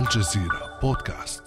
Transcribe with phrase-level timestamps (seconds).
[0.00, 1.42] الجزيرة بودكاست.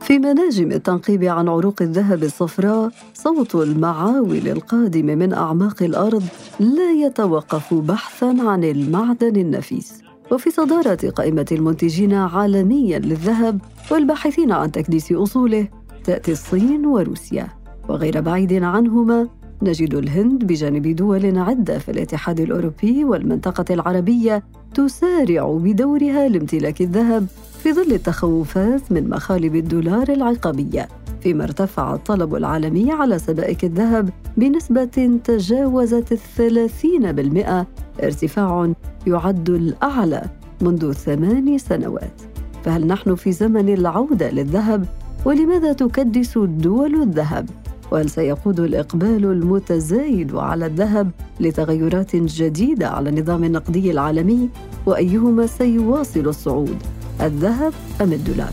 [0.00, 6.22] في مناجم التنقيب عن عروق الذهب الصفراء صوت المعاول القادم من أعماق الأرض
[6.60, 10.02] لا يتوقف بحثاً عن المعدن النفيس.
[10.32, 13.60] وفي صدارة قائمة المنتجين عالمياً للذهب
[13.90, 15.68] والباحثين عن تكديس أصوله
[16.04, 17.48] تأتي الصين وروسيا.
[17.88, 19.28] وغير بعيد عنهما
[19.62, 24.42] نجد الهند بجانب دول عدة في الاتحاد الأوروبي والمنطقة العربية
[24.74, 27.26] تسارع بدورها لامتلاك الذهب
[27.62, 30.88] في ظل التخوفات من مخالب الدولار العقبية
[31.20, 37.66] فيما ارتفع الطلب العالمي على سبائك الذهب بنسبة تجاوزت الثلاثين بالمئة
[38.02, 38.72] ارتفاع
[39.06, 40.22] يعد الأعلى
[40.60, 42.22] منذ ثمان سنوات.
[42.64, 44.86] فهل نحن في زمن العودة للذهب؟
[45.24, 47.48] ولماذا تكدس الدول الذهب؟
[47.92, 51.10] وهل سيقود الإقبال المتزايد على الذهب
[51.40, 54.48] لتغيرات جديدة على النظام النقدي العالمي
[54.86, 56.76] وأيهما سيواصل الصعود
[57.20, 58.52] الذهب أم الدولار؟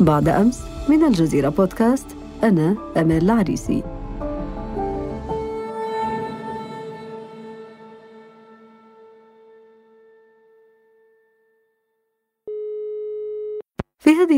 [0.00, 2.06] بعد أمس من الجزيرة بودكاست
[2.42, 3.82] أنا أمال العريسي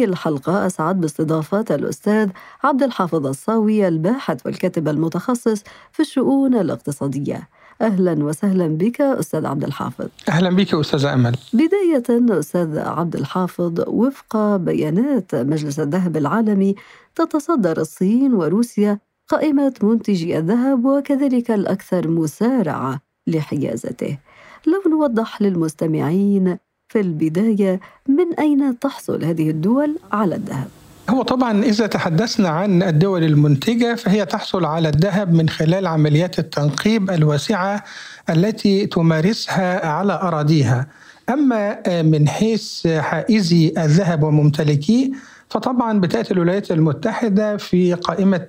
[0.04, 2.28] هذه الحلقة أسعد باستضافة الأستاذ
[2.64, 7.48] عبد الحافظ الصاوي الباحث والكاتب المتخصص في الشؤون الاقتصادية.
[7.82, 10.08] أهلا وسهلا بك أستاذ عبد الحافظ.
[10.28, 11.36] أهلا بك أستاذة أمل.
[11.52, 16.74] بداية أستاذ عبد الحافظ وفق بيانات مجلس الذهب العالمي
[17.14, 24.18] تتصدر الصين وروسيا قائمة منتجي الذهب وكذلك الأكثر مسارعة لحيازته.
[24.66, 30.68] لو نوضح للمستمعين في البداية من أين تحصل هذه الدول على الذهب؟
[31.10, 37.10] هو طبعا إذا تحدثنا عن الدول المنتجة فهي تحصل على الذهب من خلال عمليات التنقيب
[37.10, 37.84] الواسعة
[38.30, 40.86] التي تمارسها على أراضيها
[41.28, 45.10] أما من حيث حائزي الذهب وممتلكيه
[45.48, 48.46] فطبعا بتأتي الولايات المتحدة في قائمة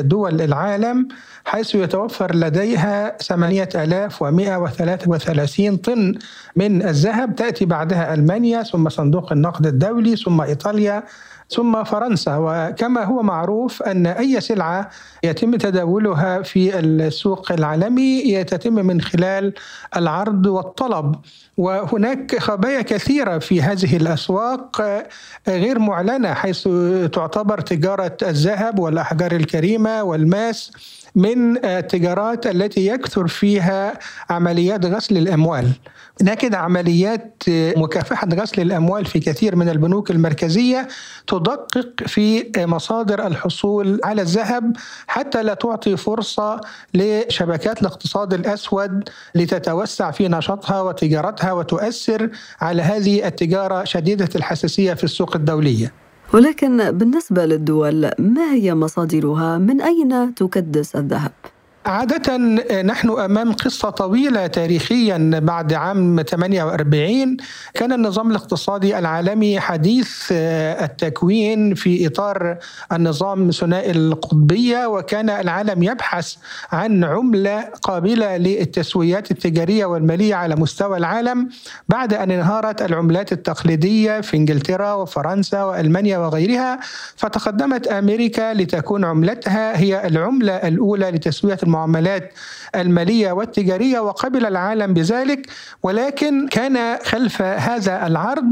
[0.00, 1.08] دول العالم
[1.44, 6.14] حيث يتوفر لديها 8133 طن
[6.56, 11.02] من الذهب تأتي بعدها ألمانيا ثم صندوق النقد الدولي ثم إيطاليا
[11.50, 12.36] ثم فرنسا.
[12.36, 14.90] وكما هو معروف أن أي سلعة
[15.24, 19.54] يتم تداولها في السوق العالمي تتم من خلال
[19.96, 21.14] العرض والطلب.
[21.56, 24.82] وهناك خبايا كثيرة في هذه الأسواق
[25.48, 26.68] غير معلنة حيث
[27.12, 30.72] تعتبر تجارة الذهب والأحجار الكريمة والماس
[31.14, 33.98] من التجارات التي يكثر فيها
[34.30, 35.70] عمليات غسل الأموال
[36.22, 37.42] نجد عمليات
[37.76, 40.88] مكافحة غسل الأموال في كثير من البنوك المركزية
[41.26, 44.76] تدقق في مصادر الحصول على الذهب
[45.06, 46.60] حتى لا تعطي فرصة
[46.94, 55.36] لشبكات الاقتصاد الأسود لتتوسع في نشاطها وتجارتها وتؤثر على هذه التجارة شديدة الحساسية في السوق
[55.36, 56.03] الدولية.
[56.34, 61.32] ولكن بالنسبة للدول ما هي مصادرها؟ من أين تكدس الذهب؟
[61.86, 62.36] عادة
[62.82, 67.36] نحن أمام قصة طويلة تاريخيا بعد عام 48
[67.74, 72.58] كان النظام الاقتصادي العالمي حديث التكوين في إطار
[72.92, 76.34] النظام ثنائي القطبية وكان العالم يبحث
[76.72, 81.48] عن عملة قابلة للتسويات التجارية والمالية على مستوى العالم
[81.88, 86.78] بعد أن انهارت العملات التقليدية في إنجلترا وفرنسا وألمانيا وغيرها.
[87.16, 92.32] فتقدمت أمريكا لتكون عملتها هي العملة الأولى لتسوية المعاملات
[92.74, 95.46] المالية والتجارية وقبل العالم بذلك
[95.82, 98.44] ولكن كان خلف هذا العرض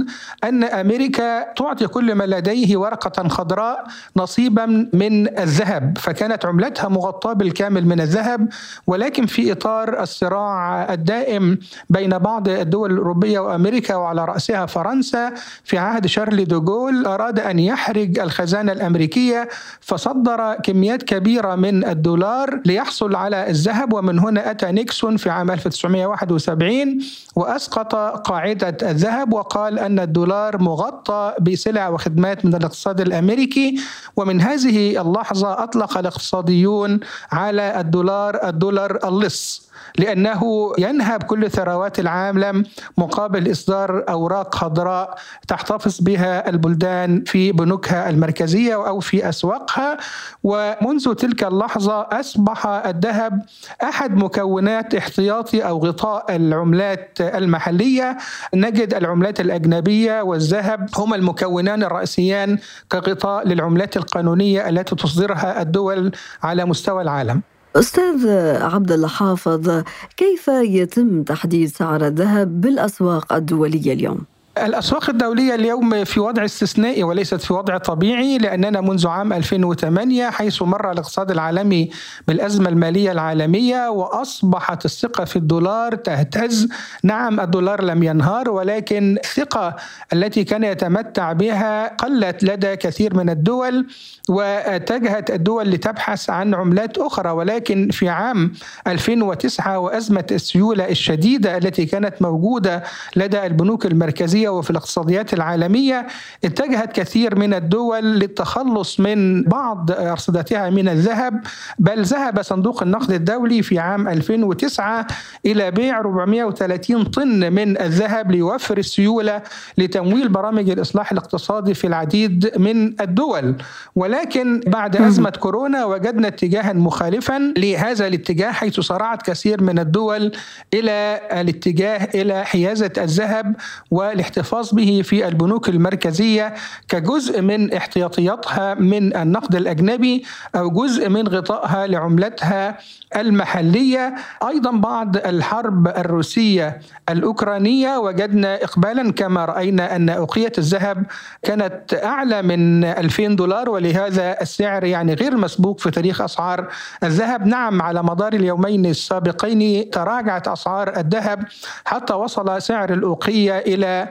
[0.44, 3.84] أن أمريكا تعطي كل ما لديه ورقة خضراء
[4.16, 8.48] نصيبا من الذهب فكانت عملتها مغطاة بالكامل من الذهب
[8.86, 11.58] ولكن في إطار الصراع الدائم
[11.90, 15.32] بين بعض الدول الأوروبية وأمريكا وعلى رأسها فرنسا
[15.64, 19.48] في عهد شارل دوغول أراد أن يحرج الخزانة الأمريكية
[19.80, 26.98] فصدر كميات كبيرة من الدولار ليحصل على الذهب ومن هنا أتى نيكسون في عام 1971
[27.36, 27.94] وأسقط
[28.28, 33.76] قاعدة الذهب وقال أن الدولار مغطى بسلع وخدمات من الاقتصاد الأمريكي
[34.16, 37.00] ومن هذه اللحظة أطلق الاقتصاديون
[37.32, 39.71] على الدولار الدولار اللص.
[39.98, 42.64] لأنه ينهب كل ثروات العالم
[42.98, 45.14] مقابل إصدار أوراق خضراء
[45.48, 49.96] تحتفظ بها البلدان في بنوكها المركزية أو في أسواقها.
[50.44, 53.42] ومنذ تلك اللحظة أصبح الذهب
[53.82, 58.18] أحد مكونات احتياطي أو غطاء العملات المحلية.
[58.54, 62.58] نجد العملات الأجنبية والذهب هما المكونان الرئيسيان
[62.92, 66.12] كغطاء للعملات القانونية التي تصدرها الدول
[66.42, 67.42] على مستوى العالم.
[67.76, 68.28] أستاذ
[68.62, 69.82] عبد الله حافظ
[70.16, 77.40] كيف يتم تحديد سعر الذهب بالأسواق الدولية اليوم؟ الأسواق الدولية اليوم في وضع استثنائي وليست
[77.40, 81.90] في وضع طبيعي لأننا منذ عام 2008 حيث مر الاقتصاد العالمي
[82.28, 86.68] بالأزمة المالية العالمية وأصبحت الثقة في الدولار تهتز.
[87.02, 89.76] نعم الدولار لم ينهار ولكن الثقة
[90.12, 93.86] التي كان يتمتع بها قلت لدى كثير من الدول
[94.28, 97.30] واتجهت الدول لتبحث عن عملات أخرى.
[97.30, 98.52] ولكن في عام
[98.86, 102.82] 2009 وأزمة السيولة الشديدة التي كانت موجودة
[103.16, 106.06] لدى البنوك المركزية الدولية وفي الاقتصاديات العالمية
[106.44, 111.40] اتجهت كثير من الدول للتخلص من بعض أرصدتها من الذهب
[111.78, 115.06] بل ذهب صندوق النقد الدولي في عام 2009
[115.46, 119.42] إلى بيع 430 طن من الذهب ليوفر السيولة
[119.78, 123.56] لتمويل برامج الإصلاح الاقتصادي في العديد من الدول.
[123.96, 130.32] ولكن بعد أزمة كورونا وجدنا اتجاها مخالفا لهذا الاتجاه حيث صارعت كثير من الدول
[130.74, 133.56] إلى الاتجاه إلى حيازة الذهب
[133.90, 136.54] والاحتفال الاحتفاظ به في البنوك المركزية
[136.88, 140.24] كجزء من احتياطياتها من النقد الأجنبي
[140.56, 142.78] أو جزء من غطائها لعملتها
[143.16, 144.14] المحلية.
[144.48, 151.06] أيضا بعد الحرب الروسية الأوكرانية وجدنا إقبالا كما رأينا أن أوقية الذهب
[151.42, 156.68] كانت أعلى من 2000 دولار ولهذا السعر يعني غير مسبوق في تاريخ أسعار
[157.02, 157.46] الذهب.
[157.46, 161.44] نعم على مدار اليومين السابقين تراجعت أسعار الذهب
[161.84, 164.08] حتى وصل سعر الأوقية إلى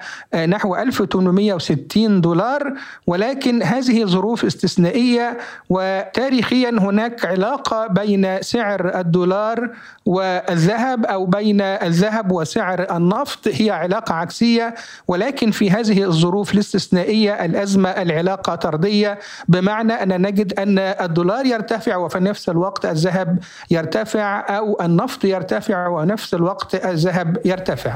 [0.47, 2.73] نحو 1860 دولار.
[3.07, 5.37] ولكن هذه ظروف استثنائية
[5.69, 9.69] وتاريخيا هناك علاقة بين سعر الدولار
[10.05, 13.47] والذهب أو بين الذهب وسعر النفط.
[13.47, 14.75] هي علاقة عكسية
[15.07, 19.19] ولكن في هذه الظروف الاستثنائية الأزمة العلاقة طردية.
[19.47, 23.39] بمعنى أن نجد أن الدولار يرتفع وفي نفس الوقت الذهب
[23.71, 27.93] يرتفع أو النفط يرتفع ونفس الوقت الذهب يرتفع.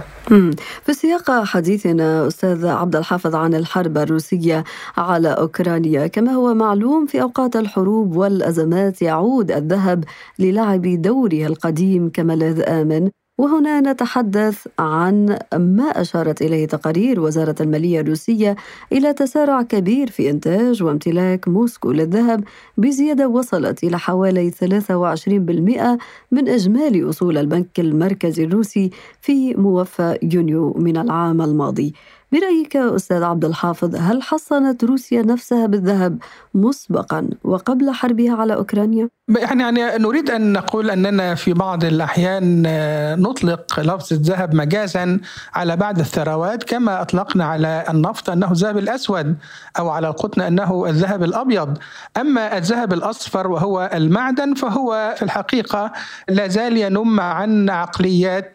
[0.86, 4.64] في سياق حديثنا أستاذ عبد الحافظ عن الحرب الروسية
[4.98, 6.08] على أوكرانيا.
[6.08, 10.04] كما هو معلوم في أوقات الحروب والأزمات يعود الذهب
[10.40, 13.10] للعب دوره القديم كملاذ آمن.
[13.38, 18.56] وهنا نتحدث عن ما أشارت إليه تقارير وزارة المالية الروسية
[18.92, 22.44] إلى تسارع كبير في إنتاج وامتلاك موسكو للذهب
[22.78, 25.98] بزيادة وصلت إلى حوالي 23%
[26.32, 28.90] من إجمالي أصول البنك المركزي الروسي
[29.22, 31.94] في موفى يونيو من العام الماضي.
[32.36, 36.18] برأيك أستاذ عبد الحافظ هل حصنت روسيا نفسها بالذهب
[36.54, 43.16] مسبقا وقبل حربها على أوكرانيا؟ يعني يعني نريد أن نقول أننا في بعض الأحيان آه،
[43.16, 45.20] نطلق لفظ الذهب مجازا
[45.54, 49.36] على بعض الثروات كما أطلقنا على النفط أنه الذهب الأسود
[49.80, 51.78] أو على القطن أنه الذهب الأبيض
[52.18, 55.92] أما الذهب الأصفر وهو المعدن فهو في الحقيقة
[56.30, 58.55] لا زال ينم عن عقليات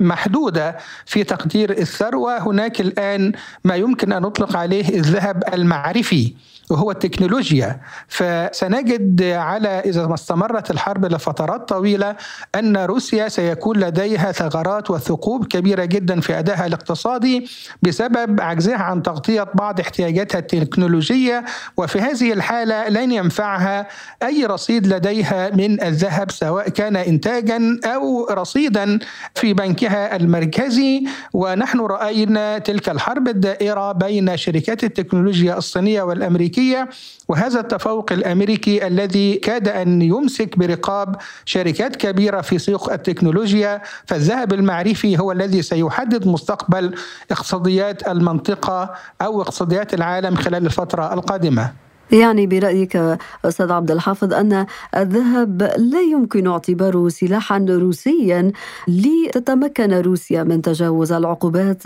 [0.00, 0.76] محدودة
[1.06, 2.38] في تقدير الثروة.
[2.38, 3.32] هناك الآن
[3.64, 6.34] ما يمكن أن نطلق عليه الذهب المعرفي
[6.70, 7.80] وهو التكنولوجيا.
[8.08, 12.16] فسنجد على إذا ما استمرت الحرب لفترات طويلة
[12.54, 17.48] أن روسيا سيكون لديها ثغرات وثقوب كبيرة جدا في أدائها الاقتصادي
[17.82, 21.44] بسبب عجزها عن تغطية بعض احتياجاتها التكنولوجية.
[21.76, 23.88] وفي هذه الحالة لن ينفعها
[24.22, 28.98] أي رصيد لديها من الذهب سواء كان انتاجا أو رصيدا.
[29.34, 36.88] في بنكها المركزي ونحن رأينا تلك الحرب الدائرة بين شركات التكنولوجيا الصينية والأمريكية الامريكيه
[37.28, 45.18] وهذا التفوق الأمريكي الذي كاد أن يمسك برقاب شركات كبيرة في سوق التكنولوجيا فالذهب المعرفي
[45.18, 46.94] هو الذي سيحدد مستقبل
[47.30, 51.87] اقتصاديات المنطقة أو اقتصاديات العالم خلال الفترة القادمة.
[52.12, 52.96] يعني برأيك
[53.44, 58.52] أستاذ عبد الحافظ أن الذهب لا يمكن اعتباره سلاحا روسيا
[58.88, 61.82] لتتمكن روسيا من تجاوز العقوبات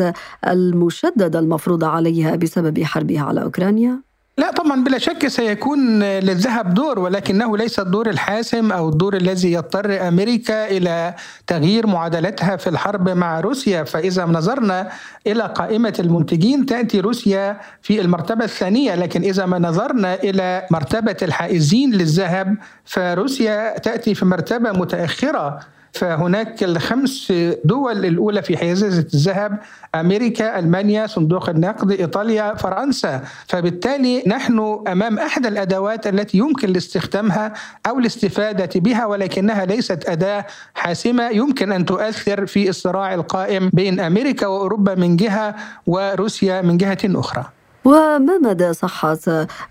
[0.49, 7.57] المشددة المفروضة عليها بسبب حربها على أوكرانيا؟ لا طبعا بلا شك سيكون للذهب دور ولكنه
[7.57, 11.15] ليس الدور الحاسم أو الدور الذي يضطر أمريكا إلى
[11.47, 13.85] تغيير معادلتها في الحرب مع روسيا.
[13.85, 14.91] فإذا نظرنا
[15.27, 21.93] إلى قائمة المنتجين تأتي روسيا في المرتبة الثانية لكن إذا ما نظرنا إلى مرتبة الحائزين
[21.93, 25.61] للذهب فروسيا تأتي في مرتبة متأخرة.
[25.93, 27.33] فهناك الخمس
[27.65, 29.59] دول الأولى في حيازة الذهب
[29.95, 33.21] أمريكا ألمانيا صندوق النقد إيطاليا فرنسا.
[33.47, 37.53] فبالتالي نحن أمام أحد الأدوات التي يمكن لاستخدامها
[37.87, 41.31] أو الاستفادة بها ولكنها ليست أداة حاسمة.
[41.31, 45.55] يمكن أن تؤثر في الصراع القائم بين أمريكا وأوروبا من جهة
[45.87, 47.45] وروسيا من جهة أخرى.
[47.85, 49.19] وما مدى صحة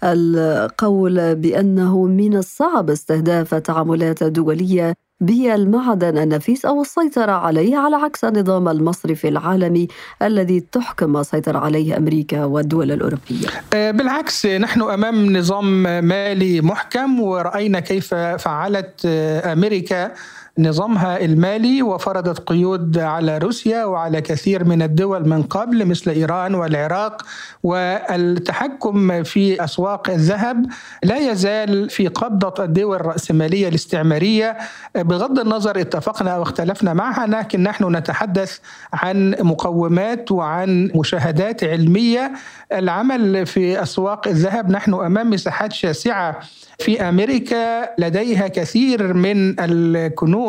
[0.03, 8.67] القول بأنه من الصعب استهداف تعاملات دولية بالمعدن النفيس أو السيطرة عليه على عكس النظام
[8.67, 9.87] المصرفي العالمي
[10.21, 17.79] الذي تحكم السيطرة عليه أمريكا والدول الأوروبية؟ آه، بالعكس نحن أمام نظام مالي محكم ورأينا
[17.79, 20.11] كيف فعلت آه، أمريكا
[20.59, 27.21] نظامها المالي وفرضت قيود على روسيا وعلى كثير من الدول من قبل مثل إيران والعراق.
[27.63, 30.65] والتحكم في أسواق الذهب
[31.03, 34.57] لا يزال في قبضة الدول الرأسمالية الاستعمارية.
[34.95, 38.57] بغض النظر اتفقنا أو اختلفنا معها لكن نحن نتحدث
[38.93, 42.31] عن مقومات وعن مشاهدات علمية.
[42.73, 46.39] العمل في أسواق الذهب نحن أمام مساحات شاسعة
[46.79, 50.40] في أمريكا لديها كثير من الكنوز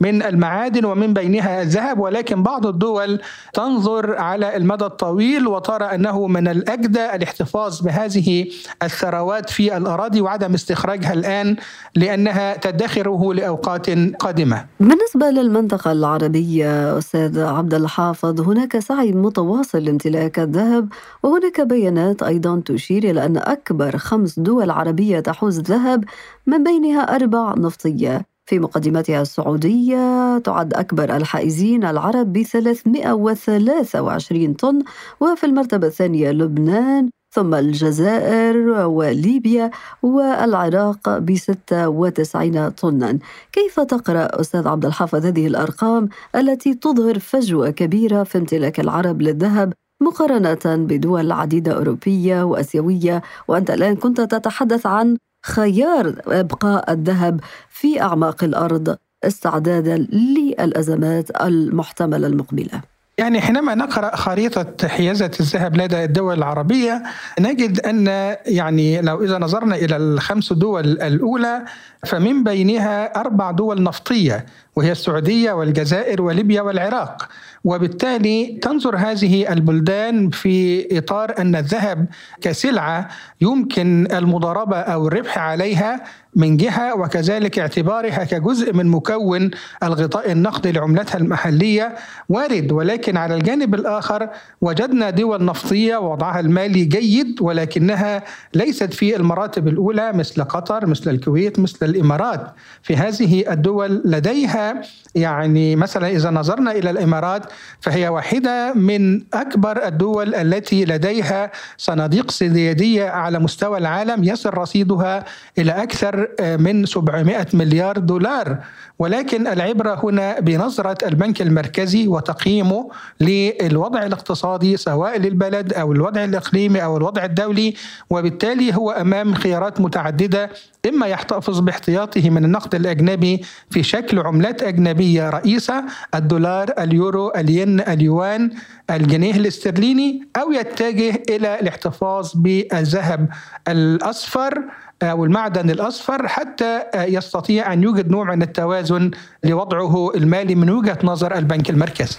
[0.00, 3.20] من المعادن ومن بينها الذهب ولكن بعض الدول
[3.52, 8.46] تنظر على المدى الطويل وترى أنه من الأجدى الاحتفاظ بهذه
[8.82, 11.56] الثروات في الأراضي وعدم استخراجها الآن
[11.94, 14.66] لأنها تدخره لأوقات قادمة.
[14.80, 20.88] بالنسبة للمنطقة العربية أستاذ عبد الحافظ هناك سعي متواصل لامتلاك الذهب
[21.22, 26.04] وهناك بيانات أيضا تشير إلى أن أكبر خمس دول عربية تحوز الذهب
[26.46, 34.82] من بينها أربع نفطية في مقدمتها السعودية تعد أكبر الحائزين العرب ب 323 طن
[35.20, 39.70] وفي المرتبة الثانية لبنان ثم الجزائر وليبيا
[40.02, 43.18] والعراق ب 96 طنا
[43.52, 49.72] كيف تقرأ أستاذ عبد الحافظ هذه الأرقام التي تظهر فجوة كبيرة في امتلاك العرب للذهب
[50.02, 58.44] مقارنة بدول عديدة أوروبية وأسيوية؟ وأنت الآن كنت تتحدث عن خيار إبقاء الذهب في أعماق
[58.44, 62.80] الأرض استعدادا للأزمات المحتملة المقبلة.
[63.18, 67.02] يعني حينما نقرأ خريطة حيازة الذهب لدى الدول العربية
[67.40, 68.06] نجد أن
[68.46, 71.64] يعني لو إذا نظرنا إلى الخمس دول الأولى
[72.06, 74.46] فمن بينها أربع دول نفطية
[74.76, 77.28] وهي السعودية والجزائر وليبيا والعراق
[77.64, 82.06] وبالتالي تنظر هذه البلدان في إطار أن الذهب
[82.40, 83.08] كسلعة
[83.40, 86.04] يمكن المضاربة أو الربح عليها
[86.36, 89.50] من جهة وكذلك اعتبارها كجزء من مكون
[89.82, 91.94] الغطاء النقدي لعملتها المحلية.
[92.28, 94.28] وارد ولكن على الجانب الآخر
[94.60, 98.22] وجدنا دول نفطية وضعها المالي جيد ولكنها
[98.54, 102.46] ليست في المراتب الأولى مثل قطر مثل الكويت مثل الإمارات.
[102.82, 104.80] في هذه الدول لديها
[105.14, 107.42] يعني مثلا إذا نظرنا إلى الإمارات
[107.80, 115.24] فهي واحدة من أكبر الدول التي لديها صناديق سياديه على مستوى العالم يصل رصيدها
[115.58, 115.82] إلى
[116.24, 118.58] أكثر من 700 مليار دولار.
[118.98, 122.90] ولكن العبرة هنا بنظرة البنك المركزي وتقييمه
[123.20, 127.74] للوضع الاقتصادي سواء للبلد أو الوضع الإقليمي أو الوضع الدولي.
[128.10, 130.50] وبالتالي هو أمام خيارات متعددة
[130.88, 138.50] إما يحتفظ باحتياطه من النقد الأجنبي في شكل عملات أجنبية رئيسة الدولار، اليورو، الين، اليوان،
[138.90, 143.28] الجنيه الاسترليني أو يتجه إلى الاحتفاظ بالذهب
[143.68, 144.62] الأصفر.
[145.02, 149.10] أو المعدن الأصفر حتى يستطيع أن يوجد نوع من التوازن
[149.44, 152.16] لوضعه المالي من وجهة نظر البنك المركزي.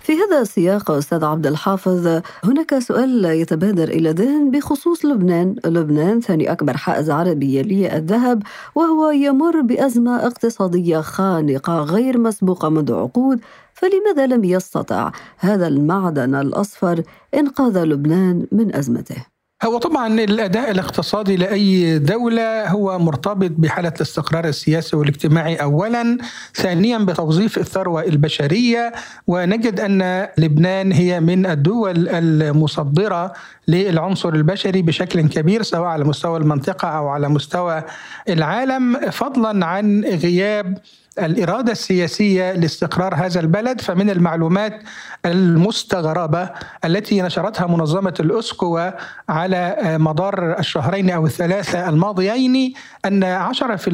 [0.00, 5.56] في هذا السياق أستاذ عبد الحافظ هناك سؤال يتبادر إلى الذهن بخصوص لبنان.
[5.64, 8.42] لبنان ثاني أكبر حائز عربي للذهب
[8.74, 13.40] وهو يمر بأزمة اقتصادية خانقة غير مسبوقة منذ عقود.
[13.74, 17.02] فلماذا لم يستطع هذا المعدن الأصفر
[17.34, 24.96] إنقاذ لبنان من أزمته؟ هو طبعا الأداء الاقتصادي لأي دولة هو مرتبط بحالة الاستقرار السياسي
[24.96, 26.18] والاجتماعي اولا،
[26.54, 28.92] ثانيا بتوظيف الثروة البشرية
[29.26, 33.32] ونجد أن لبنان هي من الدول المصدرة
[33.68, 37.82] للعنصر البشري بشكل كبير سواء على مستوى المنطقة أو على مستوى
[38.28, 40.78] العالم فضلا عن غياب
[41.18, 44.82] الإرادة السياسية لاستقرار هذا البلد فمن المعلومات
[45.26, 46.50] المستغربة
[46.84, 48.90] التي نشرتها منظمة الاسكوا
[49.28, 53.88] على مدار الشهرين أو الثلاثة الماضيين أن 10%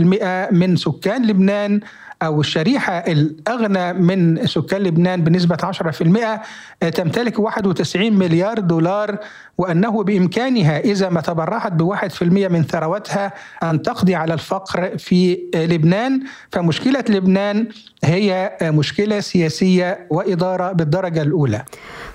[0.52, 1.80] من سكان لبنان
[2.22, 9.18] أو الشريحة الأغنى من سكان لبنان بنسبة 10% تمتلك 91 مليار دولار
[9.58, 16.22] وأنه بإمكانها إذا ما تبرعت في المية من ثروتها أن تقضي على الفقر في لبنان.
[16.52, 17.68] فمشكلة لبنان
[18.04, 21.64] هي مشكلة سياسية وإدارة بالدرجة الأولى.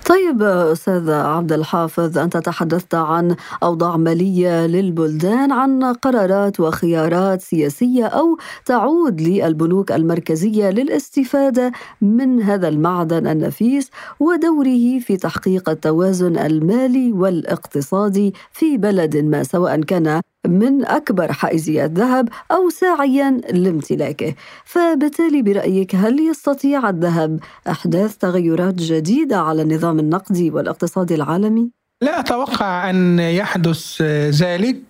[0.06, 8.38] طيب أستاذ عبد الحافظ أنت تحدثت عن أوضاع مالية للبلدان عن قرارات وخيارات سياسية أو
[8.64, 13.90] تعود للبنوك المركزية للاستفادة من هذا المعدن النفيس
[14.20, 22.28] ودوره في تحقيق التوازن المالي والاقتصادي في بلد ما سواء كان من أكبر حائزي الذهب
[22.50, 27.40] أو ساعيا لامتلاكه فبالتالي برأيك هل يستطيع الذهب
[27.70, 31.70] إحداث تغيرات جديدة على النظام النقدي والاقتصادي العالمي؟
[32.02, 34.02] لا أتوقع أن يحدث
[34.42, 34.82] ذلك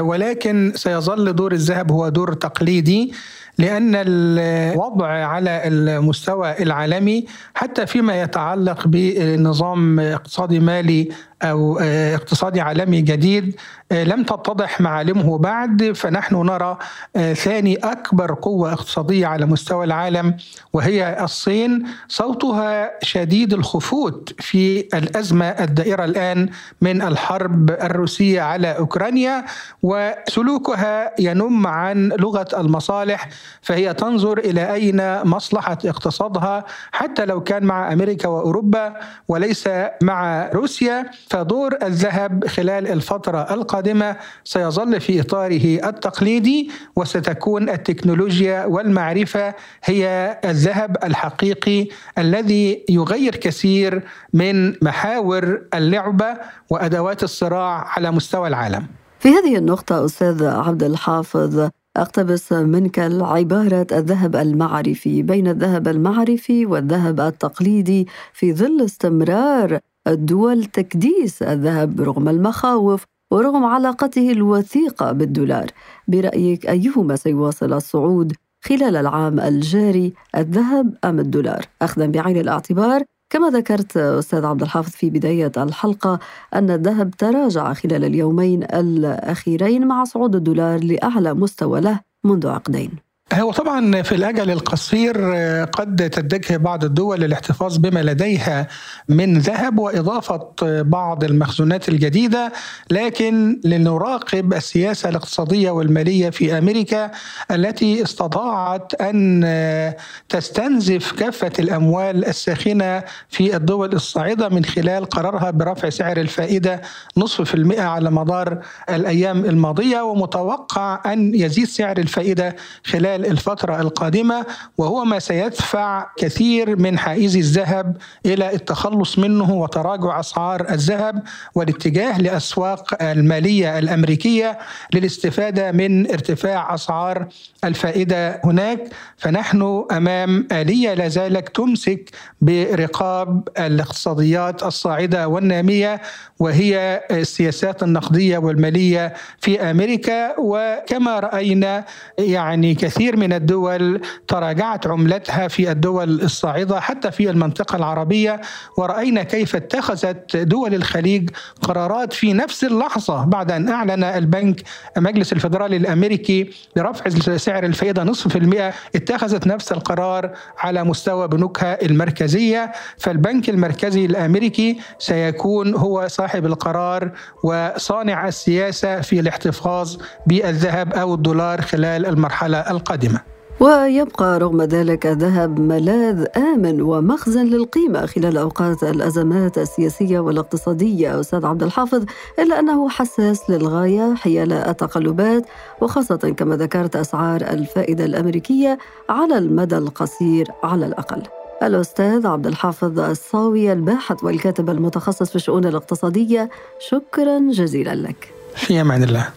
[0.00, 3.12] ولكن سيظل دور الذهب هو دور تقليدي
[3.58, 11.08] لأن الوضع على المستوى العالمي حتى فيما يتعلق بنظام اقتصادي مالي
[11.42, 13.56] آه، اقتصادي عالمي جديد
[13.92, 16.78] آه، لم تتضح معالمه بعد فنحن نرى
[17.16, 20.36] آه، ثاني أكبر قوة اقتصادية على مستوى العالم
[20.72, 21.86] وهي الصين.
[22.08, 26.48] صوتها شديد الخفوت في الأزمة الدائرة الآن
[26.80, 29.44] من الحرب الروسية على أوكرانيا
[29.82, 33.28] وسلوكها ينم عن لغة المصالح
[33.62, 38.94] فهي تنظر إلى أين مصلحة اقتصادها حتى لو كان مع أمريكا وأوروبا
[39.28, 39.68] وليس
[40.02, 50.38] مع روسيا فدور الذهب خلال الفترة القادمة سيظل في إطاره التقليدي وستكون التكنولوجيا والمعرفة هي
[50.44, 56.36] الذهب الحقيقي الذي يغير كثير من محاور اللعبة
[56.70, 58.86] وأدوات الصراع على مستوى العالم.
[59.18, 67.20] في هذه النقطة أستاذ عبد الحافظ أقتبس منك العبارة الذهب المعرفي بين الذهب المعرفي والذهب
[67.20, 75.66] التقليدي في ظل استمرار الدول تكديس الذهب رغم المخاوف ورغم علاقته الوثيقة بالدولار.
[76.08, 78.32] برأيك أيهما سيواصل الصعود
[78.64, 85.10] خلال العام الجاري الذهب أم الدولار؟ أخذا بعين الاعتبار كما ذكرت أستاذ عبد الحافظ في
[85.10, 86.18] بداية الحلقة
[86.54, 93.11] أن الذهب تراجع خلال اليومين الأخيرين مع صعود الدولار لأعلى مستوى له منذ عقدين.
[93.32, 98.68] هو طبعا في الأجل القصير آه، قد تتجه بعض الدول للاحتفاظ بما لديها
[99.08, 100.50] من ذهب وإضافة
[100.82, 102.52] بعض المخزونات الجديدة.
[102.90, 107.10] لكن لنراقب السياسة الاقتصادية والمالية في أمريكا
[107.50, 109.96] التي استطاعت أن آه،
[110.28, 116.80] تستنزف كافة الأموال الساخنة في الدول الصاعدة من خلال قرارها برفع سعر الفائدة
[117.16, 118.58] نصف في المئة على مدار
[118.90, 124.46] الأيام الماضية ومتوقع أن يزيد سعر الفائدة خلال الفترة القادمة
[124.78, 131.22] وهو ما سيدفع كثير من حائزي الذهب إلى التخلص منه وتراجع أسعار الذهب
[131.54, 134.58] والاتجاه لأسواق المالية الأمريكية
[134.94, 137.26] للاستفادة من ارتفاع أسعار
[137.64, 138.88] الفائدة هناك.
[139.16, 146.00] فنحن أمام آلية لا زالت تمسك برقاب الاقتصاديات الصاعدة والنامية
[146.38, 150.34] وهي السياسات النقدية والمالية في أمريكا.
[150.38, 151.84] وكما رأينا
[152.18, 158.40] يعني كثير كثير من الدول تراجعت عملتها في الدول الصاعدة حتى في المنطقة العربية
[158.78, 161.30] ورأينا كيف اتخذت دول الخليج
[161.62, 164.62] قرارات في نفس اللحظة بعد أن أعلن البنك
[164.96, 171.82] مجلس الفدرالي الأمريكي برفع سعر الفائده نصف في المئة اتخذت نفس القرار على مستوى بنوكها
[171.82, 172.72] المركزية.
[172.98, 177.10] فالبنك المركزي الأمريكي سيكون هو صاحب القرار
[177.44, 182.91] وصانع السياسة في الاحتفاظ بالذهب أو الدولار خلال المرحلة القادمة.
[182.92, 183.20] القادمة
[183.60, 191.20] ويبقى رغم ذلك الذهب ملاذ آمن ومخزن للقيمة خلال أوقات الأزمات السياسية والاقتصادية.
[191.20, 192.04] أستاذ عبد الحافظ
[192.38, 195.44] إلا أنه حساس للغاية حيال التقلبات
[195.80, 198.78] وخاصة كما ذكرت أسعار الفائدة الأمريكية
[199.08, 201.22] على المدى القصير على الأقل.
[201.62, 208.32] الأستاذ عبد الحافظ الصاوي الباحث والكاتب المتخصص في الشؤون الاقتصادية شكرا جزيلا لك.
[208.56, 209.28] في أمان الله.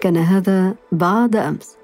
[0.00, 1.79] كان هذا بعد أمس.